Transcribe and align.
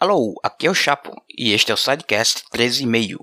Alô, 0.00 0.36
aqui 0.44 0.68
é 0.68 0.70
o 0.70 0.74
Chapo 0.74 1.10
e 1.36 1.52
este 1.52 1.72
é 1.72 1.74
o 1.74 1.76
Sidecast 1.76 2.44
13,5. 2.54 3.16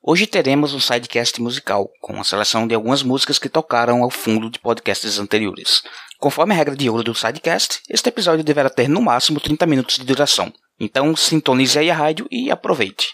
Hoje 0.00 0.24
teremos 0.28 0.72
um 0.72 0.78
sidecast 0.78 1.42
musical, 1.42 1.90
com 2.00 2.20
a 2.20 2.22
seleção 2.22 2.68
de 2.68 2.72
algumas 2.72 3.02
músicas 3.02 3.40
que 3.40 3.48
tocaram 3.48 4.04
ao 4.04 4.10
fundo 4.10 4.48
de 4.48 4.60
podcasts 4.60 5.18
anteriores. 5.18 5.82
Conforme 6.20 6.54
a 6.54 6.56
regra 6.56 6.76
de 6.76 6.88
ouro 6.88 7.02
do 7.02 7.12
sidecast, 7.12 7.80
este 7.90 8.08
episódio 8.08 8.44
deverá 8.44 8.70
ter 8.70 8.88
no 8.88 9.02
máximo 9.02 9.40
30 9.40 9.66
minutos 9.66 9.96
de 9.96 10.04
duração. 10.04 10.52
Então 10.78 11.16
sintonize 11.16 11.76
aí 11.76 11.90
a 11.90 11.94
rádio 11.94 12.28
e 12.30 12.52
aproveite. 12.52 13.12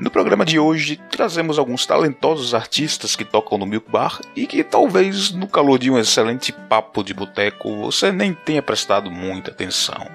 No 0.00 0.10
programa 0.10 0.46
de 0.46 0.58
hoje, 0.58 0.98
trazemos 1.10 1.58
alguns 1.58 1.84
talentosos 1.84 2.54
artistas 2.54 3.14
que 3.14 3.22
tocam 3.22 3.58
no 3.58 3.66
Milk 3.66 3.90
Bar 3.90 4.18
e 4.34 4.46
que 4.46 4.64
talvez 4.64 5.30
no 5.30 5.46
calor 5.46 5.78
de 5.78 5.90
um 5.90 5.98
excelente 5.98 6.52
papo 6.52 7.04
de 7.04 7.12
boteco 7.12 7.76
você 7.76 8.10
nem 8.10 8.32
tenha 8.32 8.62
prestado 8.62 9.10
muita 9.10 9.50
atenção. 9.50 10.10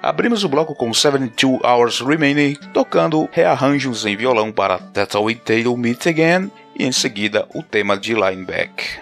Abrimos 0.00 0.44
o 0.44 0.48
bloco 0.48 0.76
com 0.76 0.94
72 0.94 1.60
Hours 1.64 1.98
Remaining, 1.98 2.54
tocando 2.72 3.28
rearranjos 3.32 4.06
em 4.06 4.16
violão 4.16 4.52
para 4.52 4.78
That 4.78 5.16
We 5.16 5.34
Tail 5.34 5.76
Meet 5.76 6.06
Again 6.06 6.52
e 6.78 6.84
em 6.84 6.92
seguida 6.92 7.48
o 7.52 7.64
tema 7.64 7.96
de 7.96 8.14
Lineback. 8.14 9.00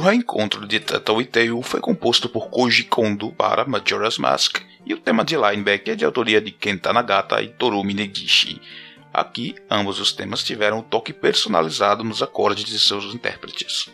Reencontro 0.00 0.66
de 0.66 0.80
Tata 0.80 1.12
e 1.20 1.24
Tail 1.26 1.60
foi 1.62 1.78
composto 1.78 2.28
por 2.28 2.48
Koji 2.48 2.84
Kondo 2.84 3.30
para 3.32 3.66
Majora's 3.66 4.16
Mask 4.16 4.62
e 4.86 4.94
o 4.94 4.98
tema 4.98 5.22
de 5.22 5.36
Lineback 5.36 5.90
é 5.90 5.94
de 5.94 6.04
autoria 6.04 6.40
de 6.40 6.50
Kenta 6.50 6.92
Nagata 6.92 7.42
e 7.42 7.48
Torumi 7.48 7.92
Negishi. 7.92 8.60
Aqui, 9.12 9.54
ambos 9.70 10.00
os 10.00 10.12
temas 10.12 10.42
tiveram 10.42 10.78
um 10.78 10.82
toque 10.82 11.12
personalizado 11.12 12.02
nos 12.02 12.22
acordes 12.22 12.64
de 12.64 12.78
seus 12.78 13.14
intérpretes. 13.14 13.90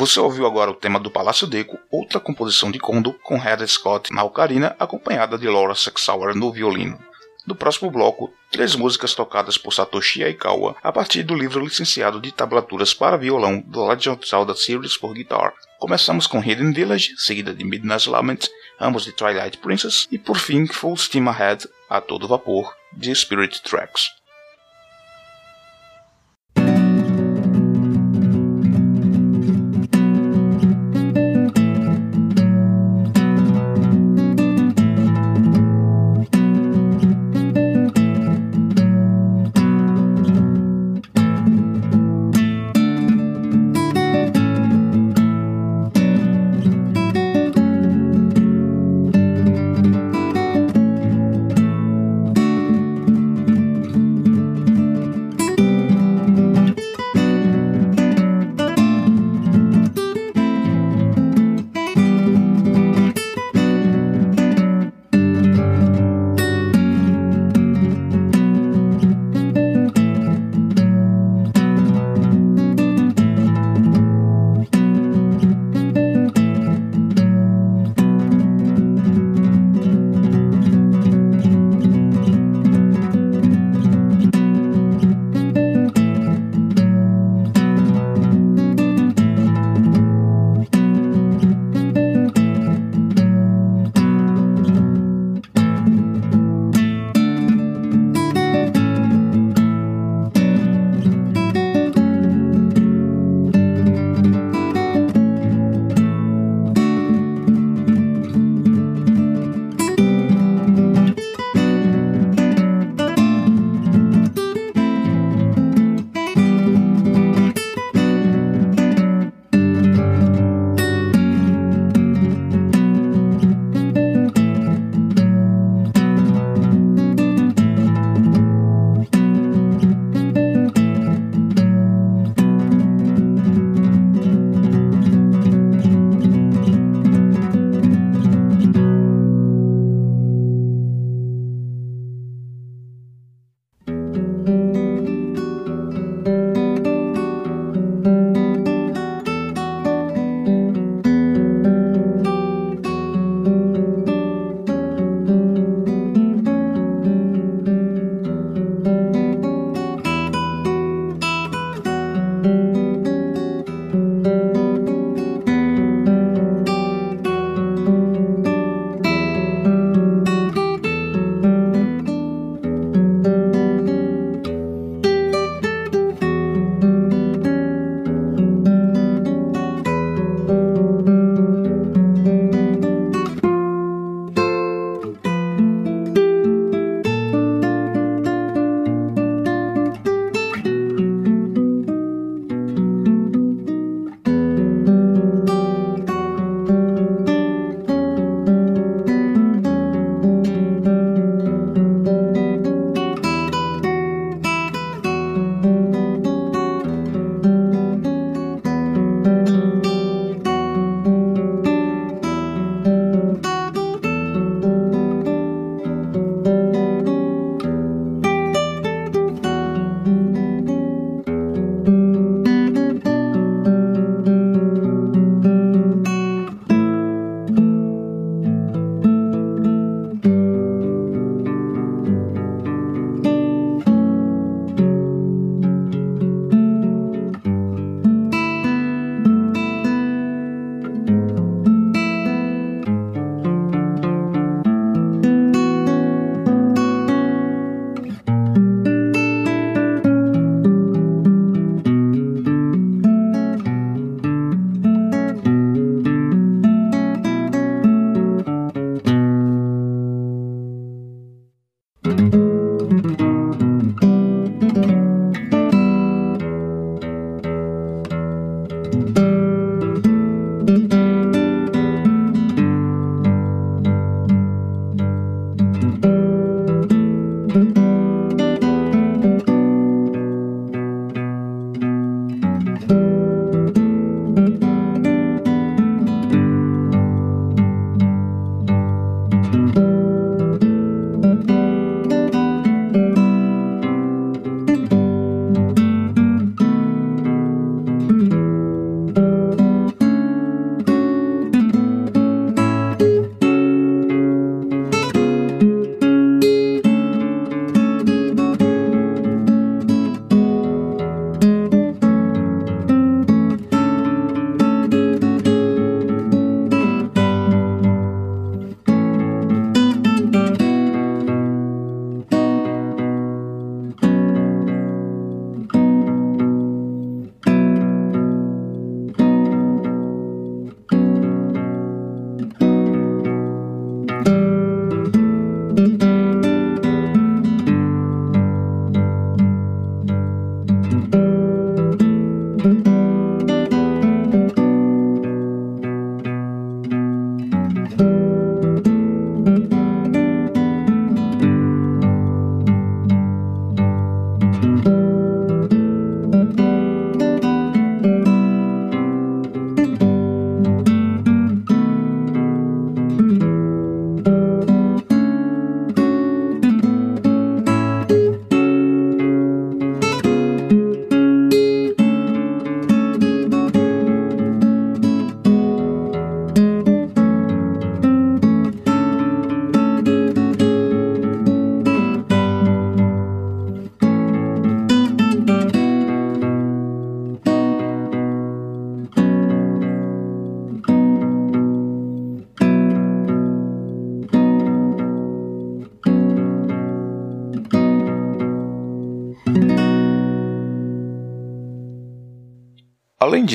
Você 0.00 0.18
ouviu 0.18 0.46
agora 0.46 0.70
o 0.70 0.74
tema 0.74 0.98
do 0.98 1.10
Palácio 1.10 1.46
Deco, 1.46 1.78
outra 1.92 2.18
composição 2.18 2.70
de 2.70 2.78
Kondo 2.78 3.12
com 3.22 3.36
Heather 3.36 3.68
Scott 3.68 4.12
na 4.12 4.24
ocarina, 4.24 4.74
acompanhada 4.78 5.36
de 5.36 5.46
Laura 5.46 5.74
Sexauer 5.74 6.34
no 6.34 6.50
violino. 6.50 6.98
No 7.46 7.54
próximo 7.54 7.90
bloco, 7.90 8.32
três 8.50 8.74
músicas 8.74 9.14
tocadas 9.14 9.58
por 9.58 9.74
Satoshi 9.74 10.24
Aikawa 10.24 10.74
a 10.82 10.90
partir 10.90 11.22
do 11.22 11.34
livro 11.34 11.62
licenciado 11.62 12.18
de 12.18 12.32
tablaturas 12.32 12.94
para 12.94 13.18
violão 13.18 13.60
do 13.60 13.86
Legend 13.86 14.16
of 14.16 14.26
Zelda 14.28 14.54
Series 14.54 14.94
for 14.94 15.12
Guitar. 15.12 15.52
Começamos 15.78 16.26
com 16.26 16.42
Hidden 16.42 16.72
Village, 16.72 17.14
seguida 17.18 17.52
de 17.54 17.62
Midnight's 17.62 18.06
Lament, 18.06 18.48
ambos 18.80 19.04
de 19.04 19.12
Twilight 19.12 19.58
Princess, 19.58 20.08
e 20.10 20.18
por 20.18 20.38
fim 20.38 20.66
Full 20.66 20.96
Steam 20.96 21.28
Ahead, 21.28 21.68
a 21.88 22.00
todo 22.00 22.26
vapor, 22.26 22.74
de 22.96 23.14
Spirit 23.14 23.62
Tracks. 23.62 24.19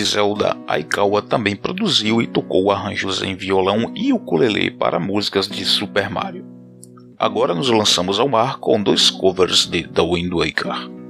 Zelda, 0.06 0.56
Aikawa 0.68 1.22
também 1.22 1.56
produziu 1.56 2.22
e 2.22 2.28
tocou 2.28 2.72
arranjos 2.72 3.22
em 3.22 3.36
violão 3.36 3.92
e 3.96 4.14
ukulele 4.14 4.72
para 4.72 5.00
músicas 5.00 5.48
de 5.48 5.66
Super 5.66 6.10
Mario. 6.10 6.46
Agora 7.18 7.54
nos 7.54 7.70
lançamos 7.70 8.20
ao 8.20 8.30
mar 8.30 8.60
com 8.60 8.82
dois 8.82 9.10
covers 9.10 9.66
de 9.66 9.88
The 9.88 10.02
Wind 10.02 10.32
Waker. 10.32 11.05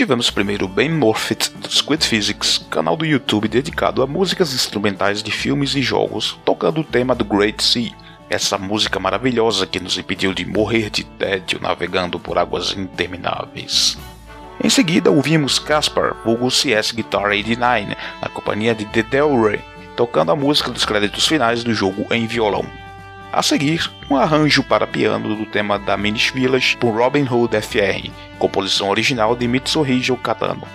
Tivemos 0.00 0.30
primeiro 0.30 0.66
Ben 0.66 0.88
Morfitt 0.88 1.50
do 1.58 1.70
Squid 1.70 2.02
Physics, 2.06 2.56
canal 2.70 2.96
do 2.96 3.04
YouTube 3.04 3.46
dedicado 3.46 4.02
a 4.02 4.06
músicas 4.06 4.54
instrumentais 4.54 5.22
de 5.22 5.30
filmes 5.30 5.74
e 5.74 5.82
jogos, 5.82 6.38
tocando 6.42 6.80
o 6.80 6.84
tema 6.84 7.14
do 7.14 7.22
Great 7.22 7.62
Sea, 7.62 7.92
essa 8.30 8.56
música 8.56 8.98
maravilhosa 8.98 9.66
que 9.66 9.78
nos 9.78 9.98
impediu 9.98 10.32
de 10.32 10.46
morrer 10.46 10.88
de 10.88 11.04
tédio 11.04 11.60
navegando 11.60 12.18
por 12.18 12.38
águas 12.38 12.74
intermináveis. 12.74 13.98
Em 14.64 14.70
seguida, 14.70 15.10
ouvimos 15.10 15.58
Caspar, 15.58 16.16
vulgo 16.24 16.50
CS 16.50 16.92
Guitar 16.92 17.26
89, 17.26 17.94
na 18.22 18.28
companhia 18.30 18.74
de 18.74 18.86
The 18.86 19.02
Delray, 19.02 19.60
tocando 19.98 20.32
a 20.32 20.36
música 20.36 20.70
dos 20.70 20.86
créditos 20.86 21.26
finais 21.26 21.62
do 21.62 21.74
jogo 21.74 22.06
em 22.10 22.26
violão. 22.26 22.64
A 23.32 23.44
seguir, 23.44 23.88
um 24.10 24.16
arranjo 24.16 24.60
para 24.64 24.88
piano 24.88 25.36
do 25.36 25.46
tema 25.46 25.78
da 25.78 25.96
Minish 25.96 26.32
Village 26.32 26.76
por 26.76 26.92
Robin 26.96 27.28
Hood 27.30 27.56
FR, 27.62 28.10
composição 28.40 28.88
original 28.90 29.36
de 29.36 29.46
Mitsuhiro 29.46 30.16
Katano. 30.16 30.66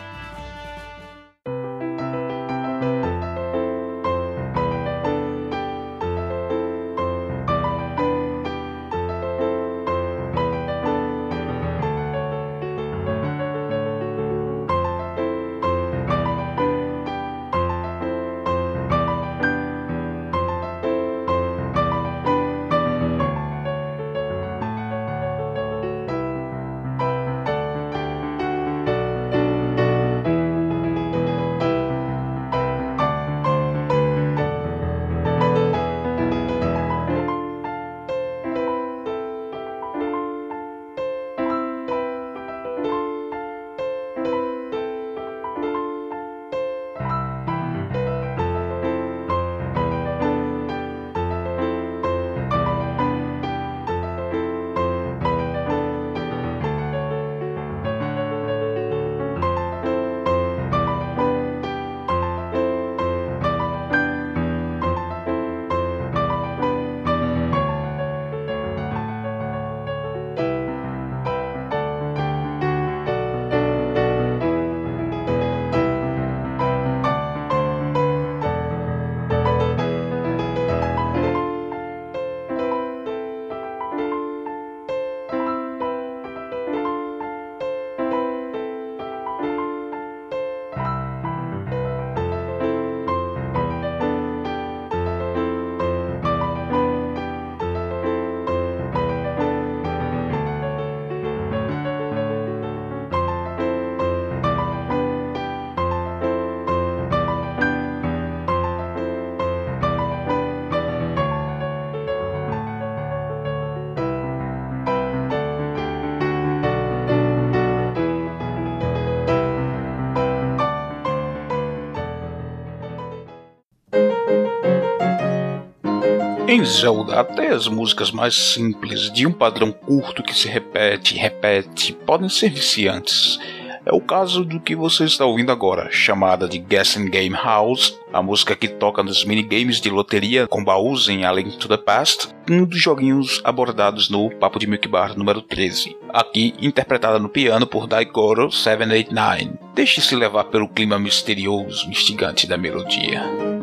Em 126.56 126.64
Zelda, 126.64 127.20
até 127.20 127.50
as 127.50 127.68
músicas 127.68 128.12
mais 128.12 128.34
simples, 128.34 129.12
de 129.12 129.28
um 129.28 129.32
padrão 129.34 129.74
curto 129.74 130.24
que 130.24 130.34
se 130.34 130.48
repete 130.48 131.14
e 131.14 131.18
repete, 131.18 131.92
podem 131.92 132.30
ser 132.30 132.50
viciantes. 132.50 133.38
É 133.86 133.94
o 133.94 134.00
caso 134.00 134.46
do 134.46 134.58
que 134.62 134.74
você 134.74 135.04
está 135.04 135.26
ouvindo 135.26 135.52
agora, 135.52 135.90
chamada 135.92 136.48
de 136.48 136.58
Guessing 136.58 137.10
Game 137.10 137.36
House, 137.36 138.00
a 138.14 138.22
música 138.22 138.56
que 138.56 138.70
toca 138.70 139.04
nos 139.04 139.26
minigames 139.26 139.82
de 139.82 139.90
loteria 139.90 140.48
com 140.48 140.64
baús 140.64 141.10
em 141.10 141.26
A 141.26 141.32
Link 141.34 141.58
to 141.58 141.68
the 141.68 141.76
Past, 141.76 142.30
um 142.50 142.64
dos 142.64 142.82
joguinhos 142.82 143.42
abordados 143.44 144.10
no 144.10 144.30
Papo 144.30 144.58
de 144.58 144.66
Milk 144.66 144.88
Bar 144.88 145.18
número 145.18 145.42
13, 145.42 145.98
aqui 146.14 146.54
interpretada 146.62 147.20
no 147.20 147.28
piano 147.28 147.68
por 147.68 147.86
Daigoro 147.86 148.50
789. 148.50 149.60
Deixe-se 149.74 150.16
levar 150.16 150.46
pelo 150.46 150.70
clima 150.70 150.98
misterioso, 150.98 151.90
instigante 151.90 152.48
da 152.48 152.58
melodia. 152.58 153.55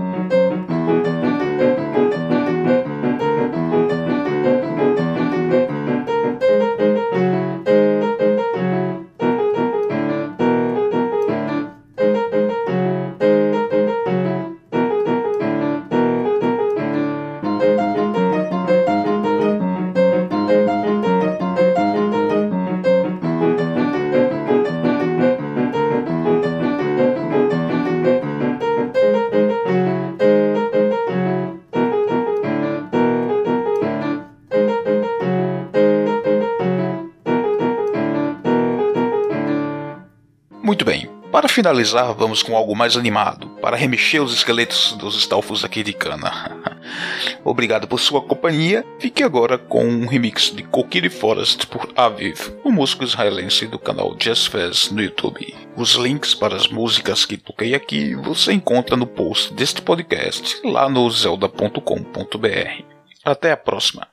Finalizar, 41.63 42.13
vamos 42.13 42.43
com 42.43 42.57
algo 42.57 42.75
mais 42.75 42.97
animado, 42.97 43.49
para 43.61 43.77
remexer 43.77 44.21
os 44.21 44.35
esqueletos 44.35 44.97
dos 44.99 45.17
estalfos 45.17 45.65
aqui 45.65 45.85
de 45.85 45.93
cana. 45.93 46.61
Obrigado 47.45 47.87
por 47.87 48.01
sua 48.01 48.21
companhia. 48.21 48.85
Fique 48.99 49.23
agora 49.23 49.57
com 49.57 49.85
um 49.85 50.09
remix 50.09 50.51
de 50.51 50.65
Kokiri 50.65 51.09
Forest 51.09 51.69
por 51.69 51.89
Aviv, 51.97 52.53
um 52.65 52.73
músico 52.73 53.05
israelense 53.05 53.69
do 53.69 53.79
canal 53.79 54.17
Just 54.19 54.51
Fez 54.51 54.91
no 54.91 55.01
YouTube. 55.01 55.55
Os 55.77 55.95
links 55.95 56.35
para 56.35 56.57
as 56.57 56.67
músicas 56.67 57.25
que 57.25 57.37
toquei 57.37 57.77
aqui 57.77 58.17
você 58.17 58.53
encontra 58.53 58.97
no 58.97 59.07
post 59.07 59.55
deste 59.55 59.81
podcast 59.81 60.61
lá 60.65 60.89
no 60.89 61.09
zelda.com.br. 61.09 62.83
Até 63.25 63.53
a 63.53 63.57
próxima. 63.57 64.12